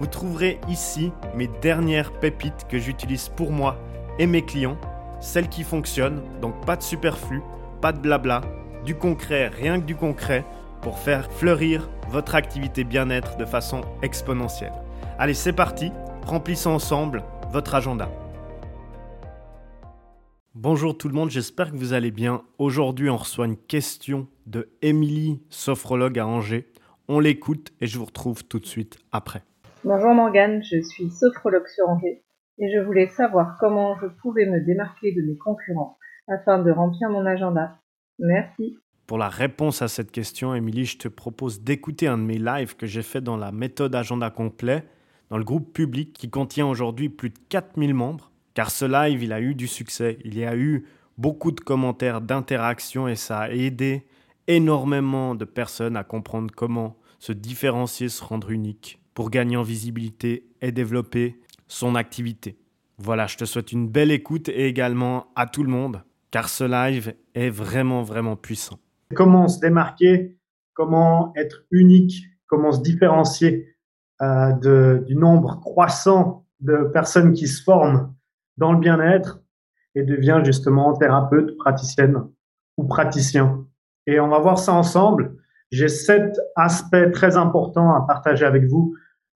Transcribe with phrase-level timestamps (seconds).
[0.00, 3.78] Vous trouverez ici mes dernières pépites que j'utilise pour moi
[4.18, 4.76] et mes clients,
[5.20, 7.42] celles qui fonctionnent, donc pas de superflu,
[7.80, 8.42] pas de blabla,
[8.84, 10.44] du concret, rien que du concret,
[10.82, 14.72] pour faire fleurir votre activité bien-être de façon exponentielle.
[15.18, 15.92] Allez, c'est parti,
[16.26, 18.10] remplissons ensemble votre agenda.
[20.54, 22.42] Bonjour tout le monde, j'espère que vous allez bien.
[22.58, 26.68] Aujourd'hui, on reçoit une question de Émilie, sophrologue à Angers.
[27.08, 29.44] On l'écoute et je vous retrouve tout de suite après.
[29.86, 32.24] Bonjour Morgane, je suis sophrologue sur Angers
[32.58, 37.10] et je voulais savoir comment je pouvais me démarquer de mes concurrents afin de remplir
[37.10, 37.76] mon agenda.
[38.18, 38.78] Merci.
[39.06, 42.76] Pour la réponse à cette question, Émilie, je te propose d'écouter un de mes lives
[42.76, 44.84] que j'ai fait dans la méthode agenda complet,
[45.28, 48.30] dans le groupe public qui contient aujourd'hui plus de 4000 membres.
[48.54, 50.86] Car ce live, il a eu du succès, il y a eu
[51.18, 54.06] beaucoup de commentaires, d'interactions et ça a aidé
[54.46, 60.46] énormément de personnes à comprendre comment se différencier, se rendre unique pour gagner en visibilité
[60.60, 62.58] et développer son activité.
[62.98, 66.64] Voilà, je te souhaite une belle écoute et également à tout le monde, car ce
[66.64, 68.78] live est vraiment, vraiment puissant.
[69.14, 70.38] Comment se démarquer,
[70.74, 73.76] comment être unique, comment se différencier
[74.22, 78.14] euh, du nombre croissant de personnes qui se forment
[78.56, 79.40] dans le bien-être
[79.94, 82.16] et devient justement thérapeute, praticienne
[82.76, 83.66] ou praticien?
[84.06, 85.36] Et on va voir ça ensemble.
[85.70, 88.94] J'ai sept aspects très importants à partager avec vous.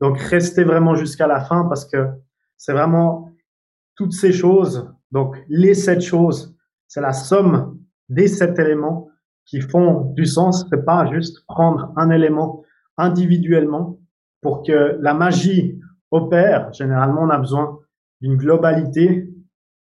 [0.05, 2.11] Donc restez vraiment jusqu'à la fin parce que
[2.59, 3.31] c'est vraiment
[3.97, 4.87] toutes ces choses.
[5.13, 6.55] Donc les sept choses,
[6.87, 7.79] c'est la somme
[8.11, 9.09] des sept éléments
[9.47, 10.67] qui font du sens.
[10.69, 12.65] C'est pas juste prendre un élément
[12.99, 13.99] individuellement
[14.43, 16.71] pour que la magie opère.
[16.75, 17.79] Généralement, on a besoin
[18.21, 19.31] d'une globalité,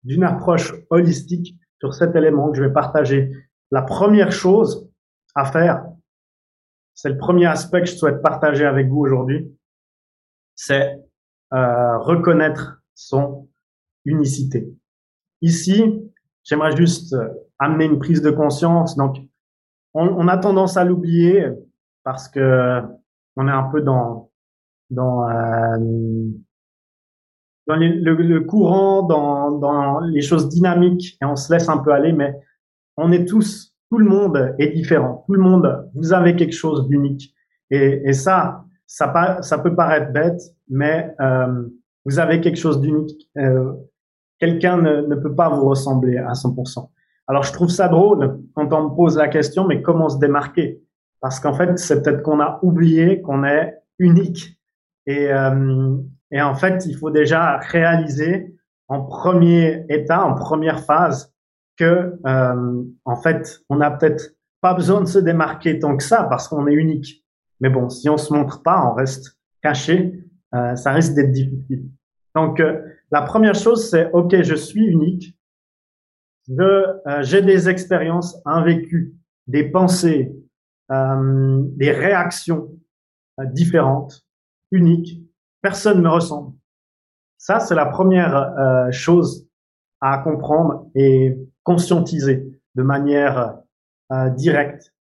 [0.05, 3.33] d'une approche holistique sur cet élément que je vais partager.
[3.71, 4.87] La première chose
[5.35, 5.87] à faire,
[6.93, 9.51] c'est le premier aspect que je souhaite partager avec vous aujourd'hui,
[10.63, 11.01] c'est
[11.55, 13.49] euh, reconnaître son
[14.05, 14.71] unicité.
[15.41, 15.83] Ici,
[16.45, 17.29] j'aimerais juste euh,
[17.59, 18.95] amener une prise de conscience.
[18.95, 19.17] Donc,
[19.95, 21.47] on, on a tendance à l'oublier
[22.05, 22.83] parce que
[23.37, 24.31] on est un peu dans
[24.91, 25.79] dans euh,
[27.67, 31.93] dans le, le, courant, dans, dans les choses dynamiques et on se laisse un peu
[31.93, 32.35] aller, mais
[32.97, 35.23] on est tous, tout le monde est différent.
[35.27, 37.33] Tout le monde, vous avez quelque chose d'unique.
[37.71, 41.69] Et, et ça, ça, peut paraître bête, mais euh,
[42.05, 43.29] vous avez quelque chose d'unique.
[43.39, 43.73] Euh,
[44.41, 46.89] Quelqu'un ne, peut pas vous ressembler à 100%.
[47.29, 50.83] Alors je trouve ça drôle quand on me pose la question, mais comment se démarquer?
[51.21, 54.59] Parce qu'en fait, c'est peut-être qu'on a oublié qu'on est unique.
[55.07, 55.97] Et, euh,
[56.33, 58.57] en fait, il faut déjà réaliser
[58.89, 61.35] en premier état, en première phase,
[61.77, 66.49] que en fait, on n'a peut-être pas besoin de se démarquer tant que ça parce
[66.49, 67.21] qu'on est unique.
[67.61, 71.89] Mais bon, si on se montre pas, on reste caché, euh, ça risque d'être difficile.
[72.35, 75.37] Donc, euh, la première chose, c'est OK, je suis unique.
[76.51, 79.15] Euh, j'ai des expériences, un vécu,
[79.47, 80.33] des pensées,
[80.91, 82.69] euh, des réactions
[83.39, 84.27] différentes,
[84.71, 85.21] uniques
[85.63, 86.55] personne ne me ressemble.
[87.39, 89.49] Ça, c'est la première euh, chose
[90.01, 93.59] à comprendre et conscientiser de manière
[94.13, 94.95] euh, directe.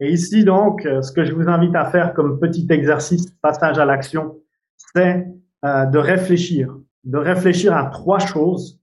[0.00, 3.78] Et ici, donc, euh, ce que je vous invite à faire comme petit exercice, passage
[3.78, 4.36] à l'action,
[4.76, 5.26] c'est
[5.64, 6.72] de réfléchir,
[7.02, 8.80] de réfléchir à trois choses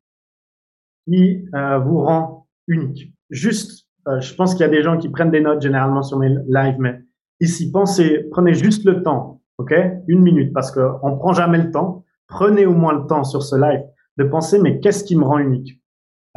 [1.07, 3.13] qui vous rend unique.
[3.29, 6.35] Juste, je pense qu'il y a des gens qui prennent des notes généralement sur mes
[6.49, 6.99] lives, mais
[7.39, 9.73] ici, pensez, prenez juste le temps OK?
[10.07, 12.03] Une minute, parce qu'on prend jamais le temps.
[12.27, 13.83] Prenez au moins le temps sur ce live
[14.17, 15.81] de penser, mais qu'est-ce qui me rend unique?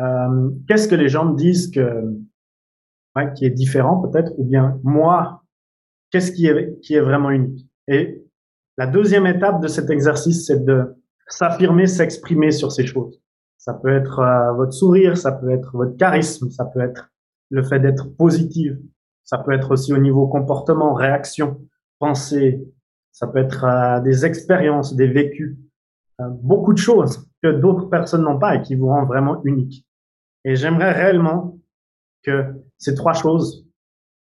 [0.01, 2.05] Euh, Qu'est-ce que les gens me disent que
[3.17, 5.43] ouais, qui est différent peut-être Ou bien moi,
[6.11, 7.67] qu'est-ce qui est, qui est vraiment unique?
[7.87, 8.23] Et
[8.77, 10.95] la deuxième étape de cet exercice, c'est de
[11.27, 13.21] s'affirmer, s'exprimer sur ces choses.
[13.59, 17.11] Ça peut être euh, votre sourire, ça peut être votre charisme, ça peut être
[17.51, 18.79] le fait d'être positive,
[19.25, 21.61] ça peut être aussi au niveau comportement, réaction,
[21.99, 22.63] pensée,
[23.13, 25.57] ça peut être euh, des expériences, des vécus,
[26.21, 29.87] euh, beaucoup de choses que d'autres personnes n'ont pas et qui vous rendent vraiment unique.
[30.45, 31.59] Et j'aimerais réellement
[32.23, 33.67] que ces trois choses,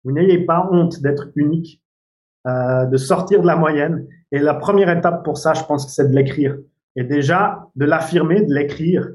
[0.03, 1.83] vous n'ayez pas honte d'être unique,
[2.47, 4.07] euh, de sortir de la moyenne.
[4.31, 6.57] Et la première étape pour ça, je pense que c'est de l'écrire.
[6.95, 9.09] Et déjà, de l'affirmer, de l'écrire,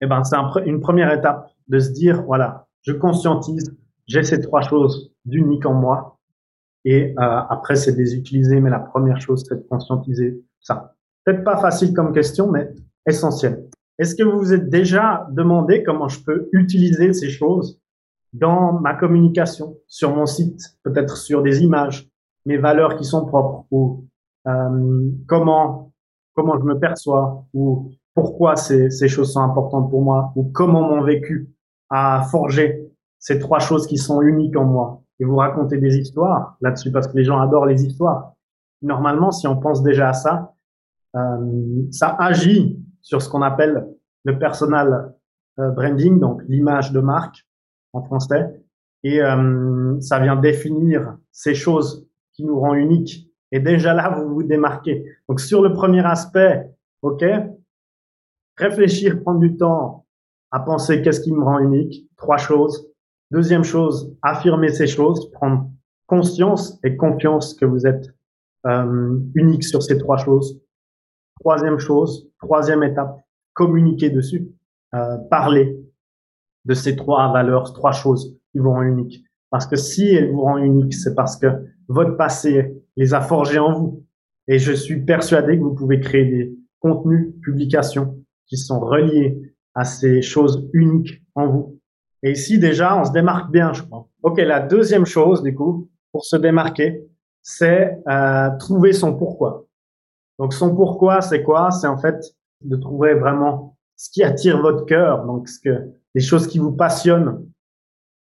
[0.00, 0.36] eh ben, c'est
[0.66, 5.74] une première étape de se dire, voilà, je conscientise, j'ai ces trois choses d'unique en
[5.74, 6.18] moi.
[6.84, 10.94] Et euh, après, c'est de les utiliser, mais la première chose, c'est de conscientiser ça.
[11.24, 12.70] Peut-être pas facile comme question, mais
[13.06, 13.68] essentiel.
[13.98, 17.79] Est-ce que vous vous êtes déjà demandé comment je peux utiliser ces choses
[18.32, 22.08] dans ma communication, sur mon site, peut-être sur des images,
[22.46, 24.04] mes valeurs qui sont propres, ou
[24.46, 25.90] euh, comment
[26.34, 30.82] comment je me perçois, ou pourquoi ces, ces choses sont importantes pour moi, ou comment
[30.82, 31.50] mon vécu
[31.90, 35.02] a forgé ces trois choses qui sont uniques en moi.
[35.18, 38.32] Et vous racontez des histoires là-dessus parce que les gens adorent les histoires.
[38.80, 40.54] Normalement, si on pense déjà à ça,
[41.16, 43.88] euh, ça agit sur ce qu'on appelle
[44.24, 45.14] le personal
[45.58, 47.46] euh, branding, donc l'image de marque
[47.92, 48.46] en français,
[49.02, 53.28] et euh, ça vient définir ces choses qui nous rend uniques.
[53.52, 55.04] Et déjà là, vous vous démarquez.
[55.28, 56.70] Donc sur le premier aspect,
[57.02, 57.24] ok,
[58.56, 60.06] réfléchir, prendre du temps
[60.50, 62.88] à penser qu'est-ce qui me rend unique, trois choses.
[63.30, 65.70] Deuxième chose, affirmer ces choses, prendre
[66.06, 68.12] conscience et confiance que vous êtes
[68.66, 70.60] euh, unique sur ces trois choses.
[71.40, 73.20] Troisième chose, troisième étape,
[73.54, 74.50] communiquer dessus,
[74.94, 75.80] euh, parler
[76.70, 79.24] de ces trois valeurs, trois choses qui vous rendent unique.
[79.50, 81.48] Parce que si elles vous rendent unique, c'est parce que
[81.88, 84.06] votre passé les a forgées en vous.
[84.46, 89.84] Et je suis persuadé que vous pouvez créer des contenus, publications qui sont reliés à
[89.84, 91.80] ces choses uniques en vous.
[92.22, 94.06] Et ici, déjà, on se démarque bien, je crois.
[94.22, 97.04] OK, la deuxième chose, du coup, pour se démarquer,
[97.42, 99.66] c'est euh, trouver son pourquoi.
[100.38, 101.72] Donc, son pourquoi, c'est quoi?
[101.72, 102.16] C'est en fait
[102.62, 103.69] de trouver vraiment
[104.00, 107.46] ce qui attire votre cœur, donc ce que les choses qui vous passionnent,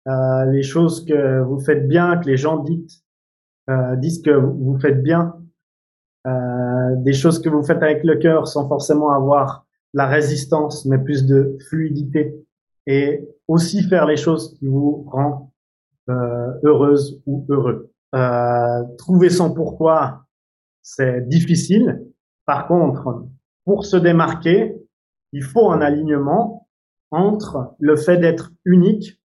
[0.07, 3.03] euh, les choses que vous faites bien, que les gens disent,
[3.69, 5.35] euh, disent que vous faites bien,
[6.29, 10.99] euh, des choses que vous faites avec le cœur sans forcément avoir la résistance, mais
[10.99, 12.41] plus de fluidité,
[12.87, 15.49] et aussi faire les choses qui vous rendent
[16.09, 17.91] euh, heureuse ou heureux.
[18.15, 20.25] Euh, trouver son pourquoi,
[20.83, 22.07] c'est difficile.
[22.47, 23.27] Par contre,
[23.65, 24.77] pour se démarquer,
[25.35, 26.69] il faut un alignement
[27.11, 29.21] entre le fait d'être unique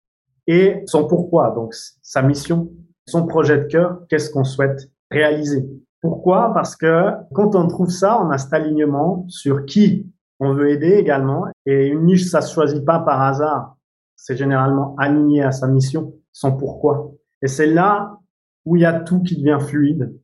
[0.47, 2.71] et son pourquoi, donc sa mission,
[3.07, 5.69] son projet de cœur, qu'est-ce qu'on souhaite réaliser.
[6.01, 6.55] Pourquoi?
[6.55, 10.09] Parce que quand on trouve ça, on a cet alignement sur qui
[10.39, 11.47] on veut aider également.
[11.65, 13.77] Et une niche, ça se choisit pas par hasard.
[14.15, 17.11] C'est généralement aligné à sa mission, son pourquoi.
[17.43, 18.19] Et c'est là
[18.65, 20.17] où il y a tout qui devient fluide,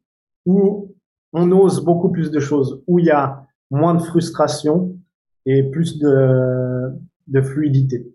[0.47, 0.95] où
[1.33, 4.95] on ose beaucoup plus de choses, où il y a moins de frustration
[5.47, 6.91] et plus de,
[7.27, 8.15] de fluidité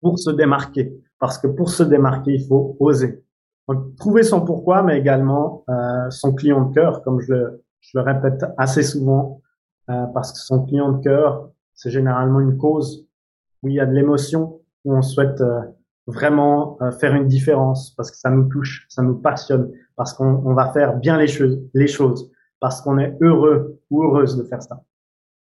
[0.00, 1.00] pour se démarquer.
[1.18, 3.24] Parce que pour se démarquer, il faut oser.
[3.68, 7.98] Donc, trouver son pourquoi, mais également euh, son client de cœur, comme je le, je
[7.98, 9.40] le répète assez souvent,
[9.90, 13.08] euh, parce que son client de cœur, c'est généralement une cause
[13.62, 15.60] où il y a de l'émotion, où on souhaite euh,
[16.06, 20.42] vraiment euh, faire une différence, parce que ça nous touche, ça nous passionne, parce qu'on
[20.44, 21.26] on va faire bien les
[21.72, 22.30] les choses,
[22.60, 24.82] parce qu'on est heureux ou heureuse de faire ça.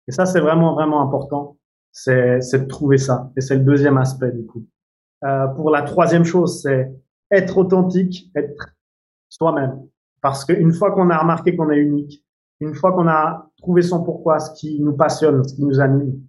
[0.09, 1.59] Et ça, c'est vraiment, vraiment important,
[1.91, 3.31] c'est de trouver ça.
[3.38, 4.65] Et c'est le deuxième aspect, du coup.
[5.23, 6.91] Euh, pour la troisième chose, c'est
[7.29, 8.75] être authentique, être
[9.29, 9.88] soi-même.
[10.19, 12.25] Parce qu'une fois qu'on a remarqué qu'on est unique,
[12.59, 16.19] une fois qu'on a trouvé son pourquoi, ce qui nous passionne, ce qui nous anime,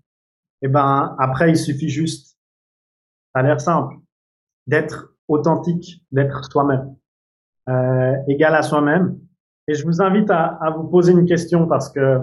[0.60, 2.36] eh ben après il suffit juste,
[3.32, 3.96] ça a l'air simple,
[4.66, 6.94] d'être authentique, d'être soi-même,
[7.70, 9.18] euh, égal à soi-même.
[9.68, 12.20] Et je vous invite à, à, vous poser une question parce que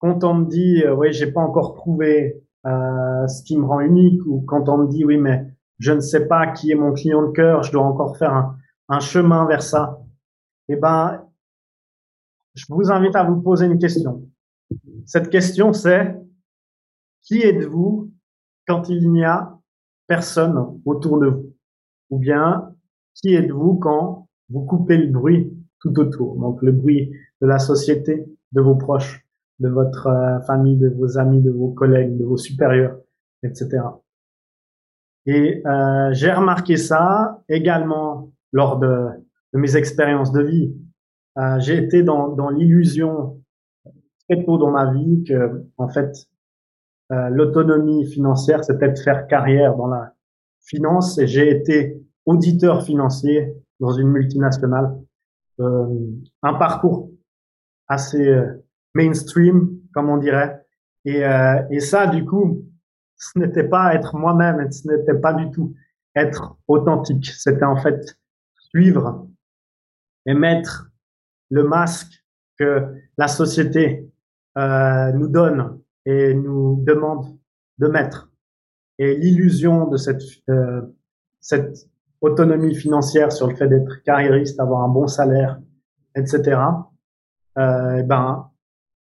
[0.00, 3.80] quand on me dit euh, oui j'ai pas encore trouvé euh, ce qui me rend
[3.80, 5.46] unique ou quand on me dit oui mais
[5.78, 8.56] je ne sais pas qui est mon client de cœur, je dois encore faire un,
[8.90, 9.98] un chemin vers ça.
[10.68, 11.24] Eh ben,
[12.54, 14.28] je vous invite à vous poser une question.
[15.06, 16.16] Cette question, c'est
[17.22, 18.12] qui êtes-vous
[18.66, 19.58] quand il n'y a
[20.06, 21.54] personne autour de vous?
[22.10, 22.74] Ou bien,
[23.14, 26.36] qui êtes-vous quand vous coupez le bruit tout autour?
[26.36, 29.19] Donc, le bruit de la société, de vos proches,
[29.60, 32.96] de votre euh, famille, de vos amis, de vos collègues, de vos supérieurs,
[33.42, 33.80] etc.
[35.26, 39.08] Et euh, j'ai remarqué ça également lors de,
[39.52, 40.74] mes expériences de vie.
[41.38, 43.40] Euh, j'ai été dans, dans l'illusion
[44.28, 46.10] très tôt dans ma vie que, en fait,
[47.12, 50.14] euh, l'autonomie financière, c'était de faire carrière dans la
[50.60, 51.18] finance.
[51.18, 54.98] Et j'ai été auditeur financier dans une multinationale.
[55.58, 57.10] Un parcours
[57.86, 58.34] assez
[58.94, 60.62] mainstream, comme on dirait.
[61.04, 62.64] Et, euh, et ça, du coup,
[63.16, 65.74] ce n'était pas être moi-même, ce n'était pas du tout
[66.14, 67.26] être authentique.
[67.26, 68.18] C'était en fait
[68.56, 69.28] suivre
[70.26, 70.90] et mettre
[71.50, 72.24] le masque
[72.58, 74.10] que la société
[74.58, 77.38] euh, nous donne et nous demande
[77.78, 78.30] de mettre.
[78.98, 80.82] Et l'illusion de cette, euh,
[81.40, 81.88] cette
[82.20, 85.58] autonomie financière sur le fait d'être carriériste, avoir un bon salaire,
[86.14, 86.60] etc.,
[87.58, 88.49] euh, eh ben,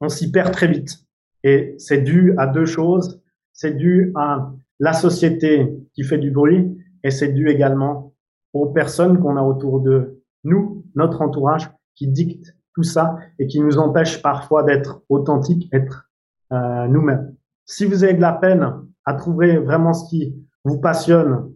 [0.01, 1.05] on s'y perd très vite.
[1.43, 3.21] Et c'est dû à deux choses.
[3.53, 8.13] C'est dû à la société qui fait du bruit et c'est dû également
[8.53, 13.61] aux personnes qu'on a autour de nous, notre entourage, qui dictent tout ça et qui
[13.61, 16.09] nous empêchent parfois d'être authentiques, être
[16.51, 17.35] euh, nous-mêmes.
[17.65, 18.73] Si vous avez de la peine
[19.05, 21.53] à trouver vraiment ce qui vous passionne,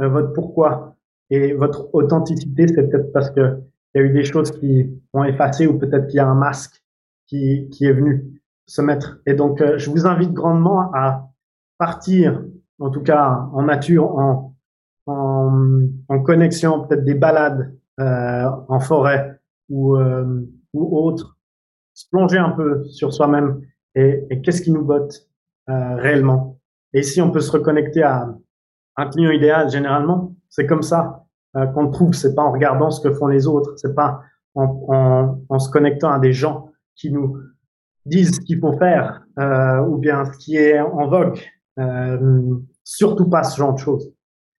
[0.00, 0.96] euh, votre pourquoi
[1.28, 3.60] et votre authenticité, c'est peut-être parce que
[3.94, 6.34] il y a eu des choses qui ont effacé ou peut-être qu'il y a un
[6.34, 6.80] masque
[7.30, 9.20] qui, qui est venu se mettre.
[9.24, 11.30] Et donc, euh, je vous invite grandement à
[11.78, 12.42] partir,
[12.78, 14.54] en tout cas en nature, en,
[15.06, 20.44] en, en connexion, peut-être des balades euh, en forêt ou, euh,
[20.74, 21.38] ou autre,
[21.94, 23.60] se plonger un peu sur soi-même
[23.94, 25.28] et, et qu'est-ce qui nous botte
[25.68, 26.58] euh, réellement.
[26.92, 28.34] Et si on peut se reconnecter à
[28.96, 31.24] un client idéal, généralement, c'est comme ça
[31.56, 32.12] euh, qu'on trouve.
[32.14, 33.74] C'est pas en regardant ce que font les autres.
[33.76, 34.20] C'est pas
[34.54, 36.69] en, en, en, se connectant à des gens
[37.00, 37.38] qui nous
[38.06, 41.38] disent ce qu'il faut faire euh, ou bien ce qui est en vogue.
[41.78, 44.12] Euh, surtout pas ce genre de choses.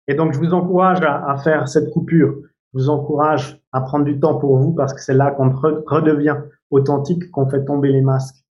[0.08, 2.36] Et donc, je vous encourage à, faire cette coupure.
[2.74, 6.38] Je vous encourage à prendre du temps pour vous parce que c'est là qu'on redevient
[6.70, 8.44] authentique, qu'on fait tomber les masques.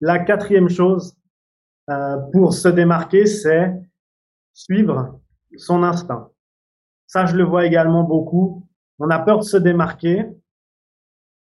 [0.00, 1.16] La quatrième chose
[1.90, 3.74] euh, pour se démarquer, c'est
[4.52, 5.20] suivre
[5.56, 6.30] son instinct.
[7.06, 8.66] Ça, je le vois également beaucoup.
[8.98, 10.26] On a peur de se démarquer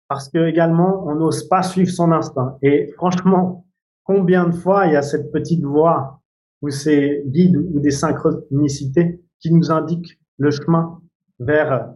[0.08, 2.58] parce que également, on n'ose pas suivre son instinct.
[2.62, 3.66] Et franchement,
[4.04, 6.22] combien de fois il y a cette petite voix
[6.62, 11.00] ou ces guides ou des synchronicités qui nous indiquent le chemin
[11.40, 11.94] vers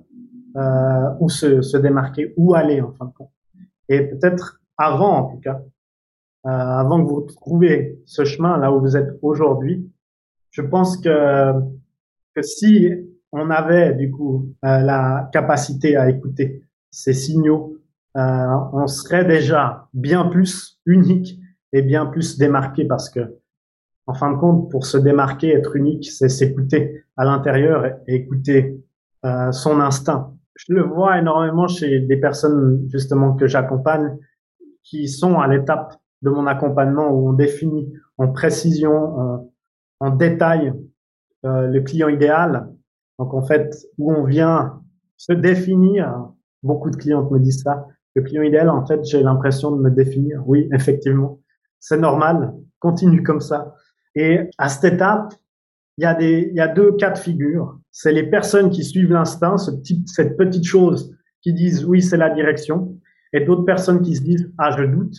[0.56, 3.32] euh, où se, se, démarquer, où aller en fin de compte.
[3.88, 5.62] Et peut-être avant, en tout cas,
[6.46, 9.92] euh, avant que vous trouviez ce chemin là où vous êtes aujourd'hui,
[10.52, 11.54] je pense que,
[12.34, 12.90] que si
[13.32, 17.79] on avait du coup euh, la capacité à écouter ces signaux,
[18.16, 21.40] on serait déjà bien plus unique
[21.74, 23.40] et bien plus démarqué parce que
[24.10, 28.84] en fin de compte, pour se démarquer, être unique, c'est s'écouter à l'intérieur et écouter
[29.24, 30.34] euh, son instinct.
[30.56, 34.18] Je le vois énormément chez des personnes justement que j'accompagne
[34.84, 39.52] qui sont à l'étape de mon accompagnement où on définit en précision, en,
[40.00, 40.74] en détail
[41.46, 42.68] euh, le client idéal.
[43.20, 44.82] Donc en fait, où on vient
[45.18, 46.32] se définir,
[46.64, 47.86] beaucoup de clientes me disent ça,
[48.20, 50.44] le client idéal, en fait, j'ai l'impression de me définir.
[50.46, 51.40] Oui, effectivement,
[51.80, 53.74] c'est normal, continue comme ça.
[54.16, 55.34] Et à cette étape,
[55.98, 57.80] il y a des, il y a deux cas de figure.
[57.92, 62.98] C'est les personnes qui suivent l'instinct, cette petite chose qui disent oui, c'est la direction,
[63.34, 65.16] et d'autres personnes qui se disent ah, je doute.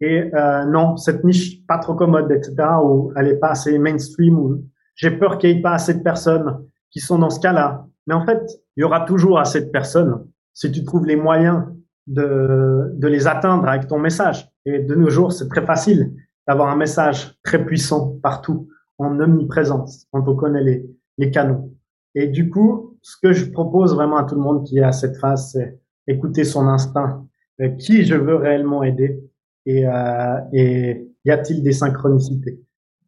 [0.00, 2.54] Et euh, non, cette niche pas trop commode, etc.
[2.84, 6.02] ou elle est pas assez mainstream ou j'ai peur qu'il n'y ait pas assez de
[6.02, 7.86] personnes qui sont dans ce cas-là.
[8.06, 8.42] Mais en fait,
[8.76, 11.64] il y aura toujours assez de personnes si tu trouves les moyens
[12.08, 14.50] de, de les atteindre avec ton message.
[14.64, 16.12] Et de nos jours, c'est très facile
[16.46, 21.72] d'avoir un message très puissant partout, en omniprésence, quand on connaît les, les canaux.
[22.14, 24.92] Et du coup, ce que je propose vraiment à tout le monde qui est à
[24.92, 27.24] cette phase, c'est écouter son instinct.
[27.60, 29.20] Euh, qui je veux réellement aider
[29.66, 32.60] et, euh, et y a-t-il des synchronicités?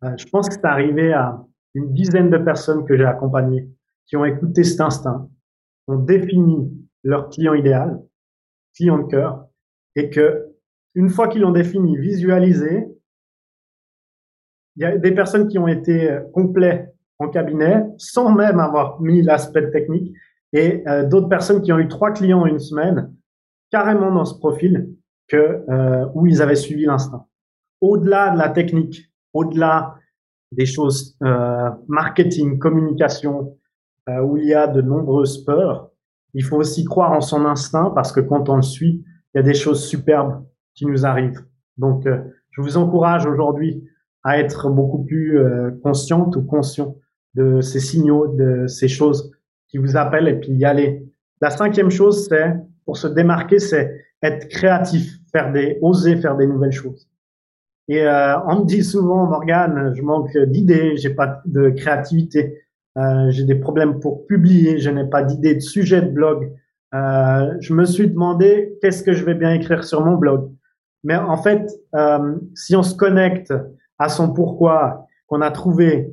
[0.04, 3.70] Euh, Je pense que c'est arrivé à une dizaine de personnes que j'ai accompagnées
[4.06, 5.28] qui ont écouté cet instinct,
[5.86, 6.68] ont défini
[7.04, 8.00] leur client idéal,
[8.74, 9.46] client de cœur,
[9.96, 10.46] et que
[10.94, 12.88] une fois qu'ils l'ont défini, visualisé,
[14.76, 19.00] il y a des personnes qui ont été euh, complets en cabinet sans même avoir
[19.00, 20.14] mis l'aspect technique
[20.52, 23.14] et euh, d'autres personnes qui ont eu trois clients en une semaine
[23.70, 24.94] carrément dans ce profil
[25.28, 27.26] que euh, où ils avaient suivi l'instinct.
[27.80, 29.94] Au-delà de la technique, au-delà
[30.52, 31.16] des choses
[31.86, 33.56] marketing, communication,
[34.08, 35.89] où il y a de nombreuses peurs,
[36.34, 39.40] il faut aussi croire en son instinct parce que quand on le suit, il y
[39.40, 40.44] a des choses superbes
[40.74, 41.44] qui nous arrivent.
[41.76, 42.18] Donc, euh,
[42.50, 43.84] je vous encourage aujourd'hui
[44.22, 46.96] à être beaucoup plus euh, consciente ou conscient
[47.34, 49.32] de ces signaux, de ces choses
[49.68, 51.06] qui vous appellent et puis y aller.
[51.40, 56.46] La cinquième chose, c'est pour se démarquer, c'est être créatif, faire des, oser faire des
[56.46, 57.08] nouvelles choses.
[57.88, 62.60] Et euh, on me dit souvent, Morgane, je manque d'idées, j'ai pas de créativité,
[62.98, 66.52] euh, j'ai des problèmes pour publier, je n'ai pas d'idées de sujet de blog.
[66.94, 70.50] Euh, je me suis demandé qu'est-ce que je vais bien écrire sur mon blog.
[71.04, 73.54] Mais en fait, euh, si on se connecte
[73.98, 76.12] à son pourquoi, qu'on a trouvé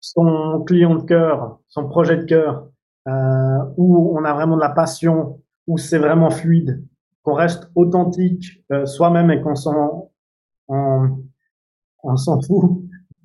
[0.00, 2.68] son client de cœur, son projet de cœur,
[3.06, 6.84] euh, où on a vraiment de la passion, où c'est vraiment fluide,
[7.22, 9.54] qu'on reste authentique euh, soi-même et qu'on
[10.68, 11.24] on,
[12.02, 12.75] on s'en fout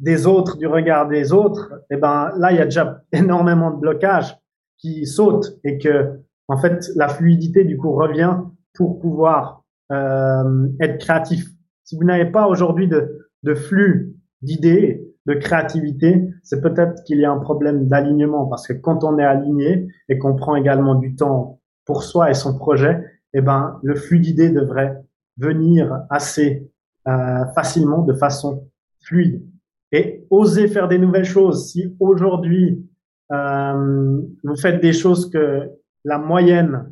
[0.01, 3.71] des autres, du regard des autres, et eh ben là, il y a déjà énormément
[3.71, 4.35] de blocages
[4.77, 8.37] qui sautent et que, en fait, la fluidité du coup revient
[8.73, 11.45] pour pouvoir euh, être créatif.
[11.83, 17.25] Si vous n'avez pas aujourd'hui de, de flux d'idées, de créativité, c'est peut-être qu'il y
[17.25, 21.15] a un problème d'alignement parce que quand on est aligné et qu'on prend également du
[21.15, 23.03] temps pour soi et son projet,
[23.33, 24.97] eh ben le flux d'idées devrait
[25.37, 26.71] venir assez
[27.07, 28.67] euh, facilement, de façon
[29.03, 29.43] fluide
[29.91, 31.71] et oser faire des nouvelles choses.
[31.71, 32.85] Si aujourd'hui
[33.31, 35.69] euh, vous faites des choses que
[36.03, 36.91] la moyenne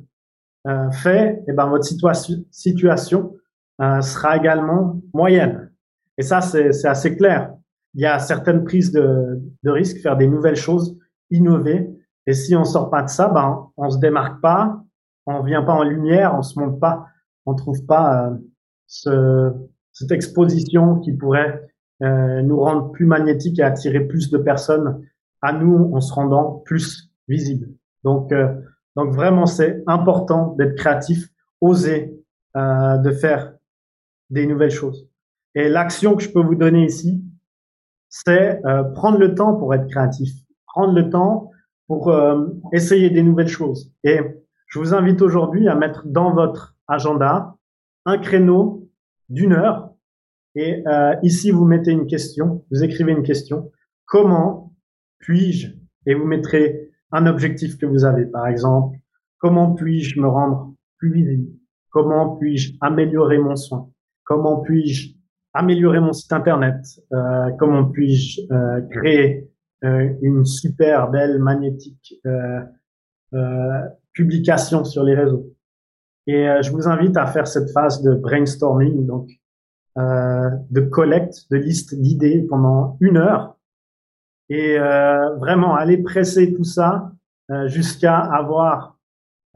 [0.68, 3.36] euh, fait, et eh ben votre situation, situation
[3.82, 5.72] euh, sera également moyenne.
[6.18, 7.54] Et ça, c'est assez clair.
[7.94, 10.98] Il y a certaines prises de, de risques, faire des nouvelles choses,
[11.32, 11.90] innover.
[12.28, 14.84] Et si on sort pas de ça, ben on se démarque pas,
[15.26, 17.06] on vient pas en lumière, on se montre pas,
[17.46, 18.36] on trouve pas euh,
[18.86, 19.54] ce,
[19.94, 21.69] cette exposition qui pourrait
[22.02, 25.06] euh, nous rendre plus magnétiques et attirer plus de personnes
[25.42, 27.70] à nous en se rendant plus visibles.
[28.04, 28.54] Donc, euh,
[28.96, 31.28] donc vraiment, c'est important d'être créatif,
[31.60, 32.18] oser
[32.56, 33.54] euh, de faire
[34.30, 35.10] des nouvelles choses.
[35.56, 37.22] Et l'action que je peux vous donner ici,
[38.08, 38.62] c'est
[38.96, 40.32] prendre le temps pour être créatif,
[40.66, 41.52] prendre le temps
[41.88, 42.12] pour
[42.72, 43.92] essayer des nouvelles choses.
[44.04, 44.20] Et
[44.68, 47.56] je vous invite aujourd'hui à mettre dans votre agenda
[48.06, 48.88] un créneau
[49.30, 49.89] d'une heure
[50.60, 53.72] et euh, ici, vous mettez une question, vous écrivez une question.
[54.06, 54.74] Comment
[55.20, 55.70] puis-je
[56.06, 58.26] Et vous mettrez un objectif que vous avez.
[58.26, 58.98] Par exemple,
[59.38, 61.48] comment puis-je me rendre plus visible?
[61.92, 63.90] Comment puis-je améliorer mon soin?
[64.26, 65.14] Comment puis-je
[65.54, 66.76] améliorer mon site internet?
[67.14, 69.50] Euh, Comment puis-je euh, créer
[69.86, 72.60] euh, une super belle magnétique euh,
[73.34, 75.48] euh, publication sur les réseaux?
[76.28, 79.08] Et je vous invite à faire cette phase de brainstorming.
[79.08, 79.30] Donc,
[80.00, 83.58] de collecte de liste d'idées pendant une heure
[84.50, 87.12] et euh, vraiment aller presser tout ça
[87.52, 88.98] euh, jusqu'à avoir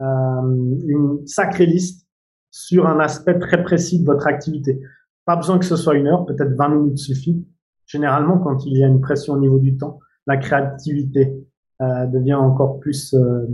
[0.00, 2.06] une sacrée liste
[2.50, 4.80] sur un aspect très précis de votre activité.
[5.24, 7.46] Pas besoin que ce soit une heure, peut-être 20 minutes suffit.
[7.86, 11.34] Généralement, quand il y a une pression au niveau du temps, la créativité
[11.80, 13.46] euh, devient encore plus euh,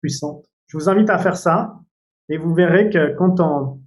[0.00, 0.46] puissante.
[0.66, 1.78] Je vous invite à faire ça
[2.28, 3.81] et vous verrez que quand on,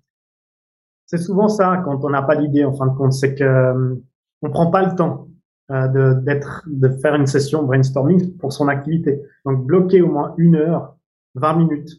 [1.06, 3.96] c'est souvent ça quand on n'a pas d'idée en fin de compte, c'est que euh,
[4.42, 5.28] on prend pas le temps
[5.72, 9.24] euh, de d'être de faire une session brainstorming pour son activité.
[9.46, 10.96] Donc bloquez au moins une heure,
[11.34, 11.90] 20 minutes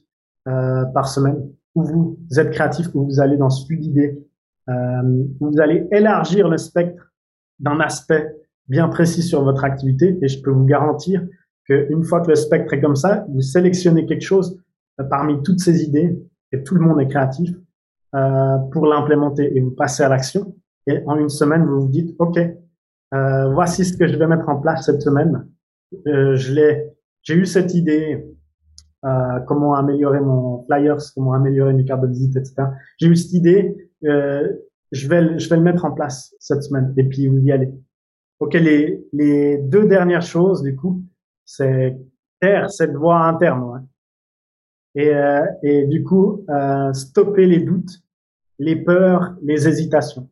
[0.46, 4.24] euh, par semaine où vous êtes créatif, où vous allez dans ce flux d'idées,
[4.68, 7.12] euh, où vous allez élargir le spectre
[7.58, 8.36] d'un aspect
[8.68, 10.16] bien précis sur votre activité.
[10.22, 11.26] Et je peux vous garantir
[11.64, 14.60] qu'une fois que le spectre est comme ça, vous sélectionnez quelque chose
[15.10, 16.18] parmi toutes ces idées
[16.52, 17.50] et tout le monde est créatif
[18.16, 20.56] euh, pour l'implémenter et vous passez à l'action.
[20.86, 24.48] Et en une semaine, vous vous dites, OK, euh, voici ce que je vais mettre
[24.48, 25.46] en place cette semaine.
[26.06, 28.26] Euh, je l'ai, j'ai eu cette idée,
[29.04, 32.54] euh, comment améliorer mon flyers, comment améliorer mes cartes de visite, etc.
[32.98, 34.48] J'ai eu cette idée, euh,
[34.92, 36.94] je vais, je vais le mettre en place cette semaine.
[36.96, 37.72] Et puis vous y allez.
[38.38, 41.02] Ok, les, les deux dernières choses, du coup,
[41.44, 41.98] c'est
[42.40, 43.62] taire cette voix interne.
[43.64, 43.80] Ouais.
[44.96, 48.02] Et, euh, et du coup, euh, stopper les doutes
[48.58, 50.28] les peurs, les hésitations.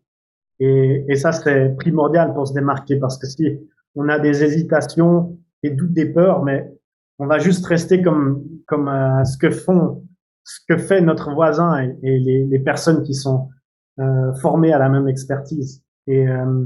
[0.61, 3.59] Et, et ça serait primordial pour se démarquer parce que si
[3.95, 6.73] on a des hésitations, des doutes, des peurs, mais
[7.19, 10.05] on va juste rester comme comme euh, ce que font,
[10.45, 13.51] ce que fait notre voisin et, et les, les, personnes qui sont
[13.99, 15.83] euh, formées à la même expertise.
[16.07, 16.65] Et, euh,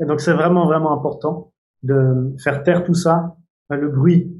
[0.00, 3.36] et donc c'est vraiment vraiment important de faire taire tout ça,
[3.70, 4.32] le bruit,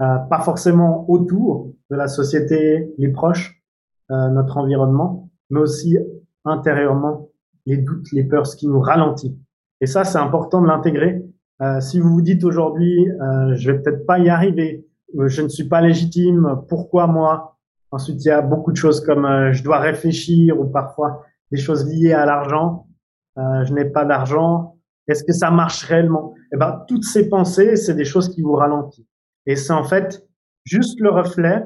[0.00, 3.62] euh, pas forcément autour de la société, les proches,
[4.10, 5.98] euh, notre environnement, mais aussi
[6.48, 7.28] intérieurement
[7.66, 9.38] les doutes, les peurs, ce qui nous ralentit.
[9.80, 11.22] Et ça, c'est important de l'intégrer.
[11.60, 14.86] Euh, si vous vous dites aujourd'hui, euh, je vais peut-être pas y arriver,
[15.18, 17.56] euh, je ne suis pas légitime, pourquoi moi?
[17.90, 21.58] Ensuite, il y a beaucoup de choses comme euh, je dois réfléchir ou parfois des
[21.58, 22.86] choses liées à l'argent.
[23.36, 24.74] Je n'ai pas d'argent.
[25.06, 26.34] Est-ce que ça marche réellement?
[26.52, 29.06] Eh ben, toutes ces pensées, c'est des choses qui vous ralentissent.
[29.46, 30.26] Et c'est en fait
[30.64, 31.64] juste le reflet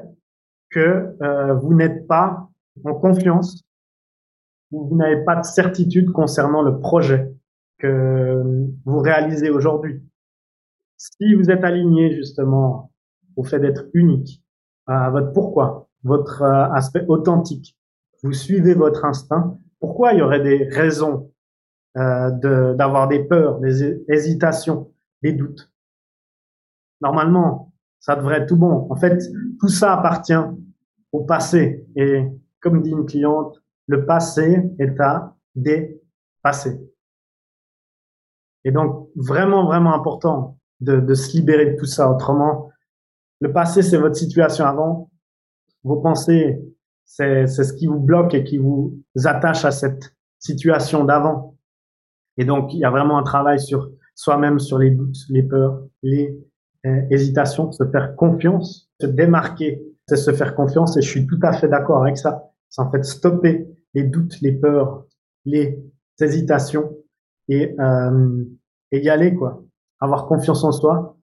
[0.69, 1.17] que
[1.63, 2.47] vous n'êtes pas
[2.85, 3.63] en confiance
[4.73, 7.31] vous n'avez pas de certitude concernant le projet
[7.77, 8.41] que
[8.85, 10.01] vous réalisez aujourd'hui.
[10.97, 12.91] Si vous êtes aligné justement
[13.35, 14.41] au fait d'être unique,
[14.87, 17.77] à votre pourquoi, votre euh, aspect authentique,
[18.21, 21.31] vous suivez votre instinct, pourquoi il y aurait des raisons
[21.97, 22.31] euh,
[22.73, 25.71] d'avoir des peurs, des hésitations, des doutes?
[27.01, 28.87] Normalement, ça devrait être tout bon.
[28.89, 29.21] En fait,
[29.59, 30.33] tout ça appartient
[31.11, 31.85] au passé.
[31.95, 32.25] Et
[32.61, 35.35] comme dit une cliente, le passé est à
[36.41, 36.79] passé.
[38.65, 42.09] Et donc, vraiment, vraiment important de, de se libérer de tout ça.
[42.09, 42.71] Autrement,
[43.39, 45.11] le passé, c'est votre situation avant.
[45.83, 46.61] Vos pensées,
[47.05, 51.57] c'est ce qui vous bloque et qui vous attache à cette situation d'avant.
[52.37, 55.83] Et donc, il y a vraiment un travail sur soi-même, sur les doutes, les peurs,
[56.01, 56.39] les
[56.85, 60.97] euh, hésitations, se faire confiance, se démarquer, c'est se faire confiance.
[60.97, 62.49] Et je suis tout à fait d'accord avec ça.
[62.69, 65.05] C'est en fait stopper les doutes, les peurs,
[65.45, 65.79] les
[66.19, 66.91] hésitations
[67.49, 68.43] et, euh,
[68.91, 69.63] et y aller, quoi.
[69.99, 71.17] Avoir confiance en soi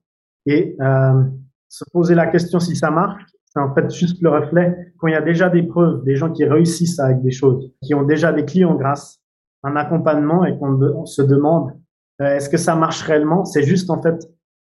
[0.45, 1.23] et euh,
[1.69, 3.23] se poser la question si ça marche.
[3.45, 6.31] C'est en fait juste le reflet quand il y a déjà des preuves, des gens
[6.31, 9.19] qui réussissent avec des choses, qui ont déjà des clients grâce
[9.63, 11.73] un accompagnement et qu'on se demande
[12.21, 13.45] euh, est-ce que ça marche réellement?
[13.45, 14.15] C'est juste en fait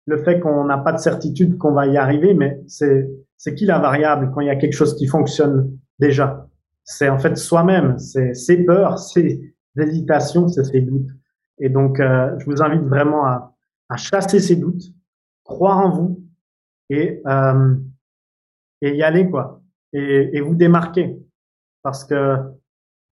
[0.06, 3.66] le fait qu'on n'a pas de certitude qu'on va y arriver, mais c'est c'est qui
[3.66, 6.48] la variable quand il y a quelque chose qui fonctionne déjà?
[6.84, 11.10] C'est en fait soi-même, c'est ses peurs, ses hésitations, c'est ses doutes.
[11.58, 13.54] Et donc, euh, je vous invite vraiment à,
[13.88, 14.82] à, chasser ces doutes,
[15.44, 16.26] croire en vous
[16.90, 17.76] et, euh,
[18.80, 19.62] et y aller, quoi.
[19.92, 21.18] Et, et, vous démarquer.
[21.82, 22.36] Parce que,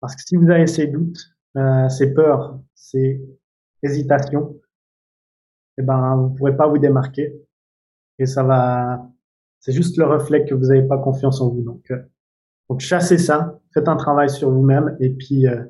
[0.00, 1.18] parce que si vous avez ces doutes,
[1.56, 3.20] euh, ces peurs, ces
[3.82, 4.60] hésitations,
[5.78, 7.34] eh ben, vous pourrez pas vous démarquer.
[8.18, 9.08] Et ça va,
[9.60, 11.62] c'est juste le reflet que vous n'avez pas confiance en vous.
[11.62, 12.02] Donc, euh,
[12.68, 15.64] donc chassez ça, faites un travail sur vous-même et puis euh,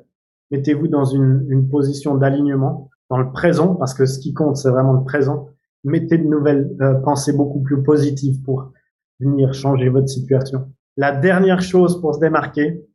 [0.51, 4.69] mettez-vous dans une, une position d'alignement dans le présent, parce que ce qui compte, c'est
[4.69, 5.49] vraiment le présent.
[5.83, 8.71] Mettez de nouvelles euh, pensées beaucoup plus positives pour
[9.19, 10.71] venir changer votre situation.
[10.97, 12.85] La dernière chose pour se démarquer,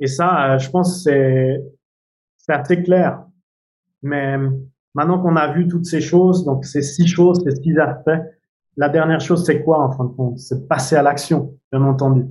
[0.00, 1.62] et ça, je pense c'est
[2.38, 3.24] c'est assez clair,
[4.02, 4.36] mais
[4.94, 8.20] maintenant qu'on a vu toutes ces choses, donc ces six choses, ces six aspects,
[8.76, 10.38] la dernière chose, c'est quoi en fin de compte?
[10.38, 12.26] C'est passer à l'action, bien entendu.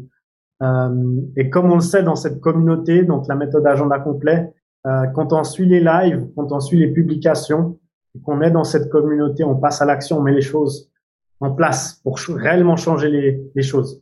[0.61, 4.53] Euh, et comme on le sait dans cette communauté, donc la méthode agenda complet,
[4.85, 7.79] euh, quand on suit les lives, quand on suit les publications,
[8.23, 10.91] qu'on est dans cette communauté, on passe à l'action, on met les choses
[11.39, 13.09] en place pour réellement changer
[13.55, 13.99] les, choses.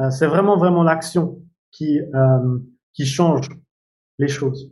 [0.00, 2.00] Euh, c'est vraiment vraiment l'action qui
[2.92, 3.48] qui change
[4.18, 4.70] les choses.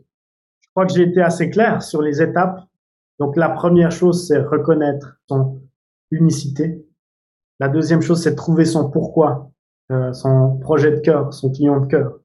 [0.59, 2.59] Je crois que j'ai été assez clair sur les étapes.
[3.19, 5.61] Donc la première chose, c'est reconnaître son
[6.11, 6.85] unicité,
[7.61, 9.50] la deuxième chose, c'est trouver son pourquoi,
[9.91, 12.19] euh, son projet de cœur, son client de cœur.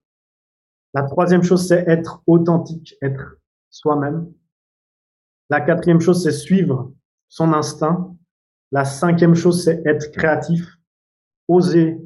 [0.95, 3.39] La troisième chose, c'est être authentique, être
[3.71, 4.33] soi-même.
[5.51, 6.93] La quatrième chose, c'est suivre
[7.29, 8.15] son instinct.
[8.73, 10.79] La cinquième chose, c'est être créatif,
[11.49, 11.99] oser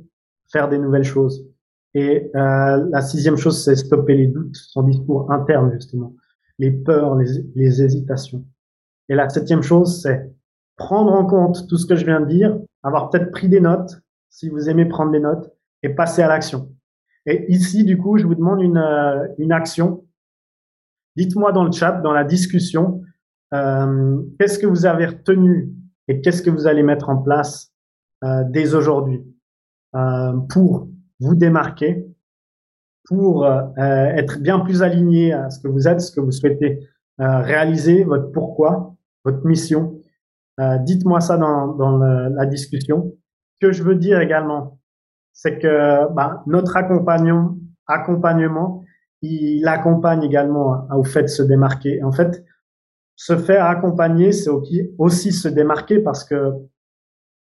[0.51, 1.47] faire des nouvelles choses.
[1.95, 6.15] Et euh, la sixième chose, c'est stopper les doutes, son discours interne justement,
[6.59, 8.45] les peurs, les, les hésitations.
[9.09, 10.33] Et la septième chose, c'est
[10.77, 14.01] prendre en compte tout ce que je viens de dire, avoir peut-être pris des notes,
[14.31, 16.71] si vous aimez prendre des notes, et passer à l'action.
[17.27, 20.05] Et ici, du coup, je vous demande une, euh, une action.
[21.17, 23.03] Dites-moi dans le chat, dans la discussion,
[23.53, 25.73] euh, qu'est-ce que vous avez retenu
[26.09, 27.73] et qu'est-ce que vous allez mettre en place
[28.25, 29.25] euh, dès aujourd'hui
[30.51, 30.89] pour
[31.19, 32.07] vous démarquer,
[33.09, 33.45] pour
[33.77, 36.89] être bien plus aligné à ce que vous êtes, ce que vous souhaitez
[37.19, 40.01] réaliser, votre pourquoi, votre mission,
[40.83, 43.13] dites-moi ça dans, dans la discussion.
[43.61, 44.79] Que je veux dire également,
[45.33, 48.85] c'est que bah, notre accompagnement,
[49.23, 52.03] il accompagne également au fait de se démarquer.
[52.03, 52.45] En fait,
[53.17, 54.51] se faire accompagner, c'est
[54.99, 56.53] aussi se démarquer parce que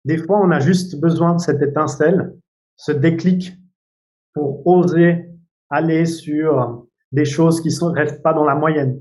[0.05, 2.35] des fois, on a juste besoin de cette étincelle,
[2.77, 3.53] ce déclic
[4.33, 5.25] pour oser
[5.69, 8.99] aller sur des choses qui ne restent pas dans la moyenne.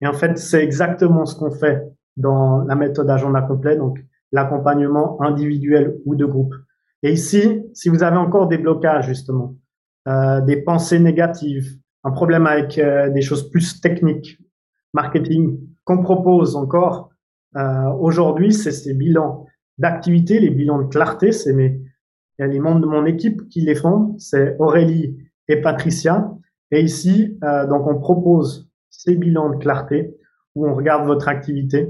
[0.00, 1.82] Et en fait, c'est exactement ce qu'on fait
[2.16, 3.78] dans la méthode agenda complet,
[4.32, 6.54] l'accompagnement individuel ou de groupe.
[7.02, 9.56] Et ici, si vous avez encore des blocages justement,
[10.08, 14.38] euh, des pensées négatives, un problème avec euh, des choses plus techniques,
[14.94, 17.10] marketing, qu'on propose encore
[17.56, 19.46] euh, aujourd'hui, c'est ces bilans
[19.78, 21.80] d'activité, les bilans de clarté, c'est mes
[22.38, 25.16] les membres de mon équipe qui les font, c'est Aurélie
[25.48, 26.32] et Patricia.
[26.70, 30.16] Et ici, euh, donc on propose ces bilans de clarté
[30.54, 31.88] où on regarde votre activité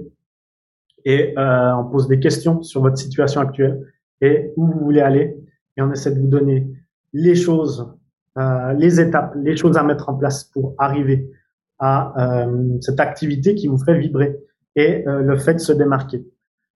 [1.05, 3.87] et euh, on pose des questions sur votre situation actuelle
[4.21, 5.37] et où vous voulez aller
[5.77, 6.69] et on essaie de vous donner
[7.13, 7.93] les choses,
[8.39, 11.31] euh, les étapes, les choses à mettre en place pour arriver
[11.79, 14.39] à euh, cette activité qui vous ferait vibrer
[14.77, 16.25] et euh, le fait de se démarquer.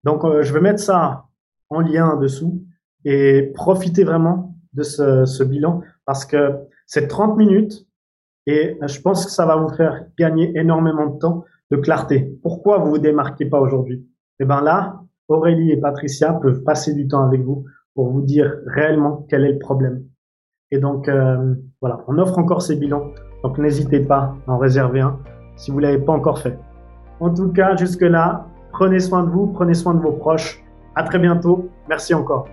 [0.04, 1.26] Donc euh, je vais mettre ça
[1.70, 2.64] en lien dessous
[3.04, 7.86] et profitez vraiment de ce, ce bilan parce que c'est 30 minutes
[8.46, 12.38] et je pense que ça va vous faire gagner énormément de temps de clarté.
[12.42, 14.06] Pourquoi vous vous démarquez pas aujourd'hui?
[14.40, 18.52] Eh ben là, Aurélie et Patricia peuvent passer du temps avec vous pour vous dire
[18.66, 20.04] réellement quel est le problème.
[20.70, 25.00] Et donc euh, voilà, on offre encore ces bilans, donc n'hésitez pas à en réserver
[25.00, 25.18] un
[25.56, 26.58] si vous l'avez pas encore fait.
[27.20, 30.62] En tout cas, jusque-là, prenez soin de vous, prenez soin de vos proches.
[30.94, 31.68] À très bientôt.
[31.88, 32.46] Merci encore.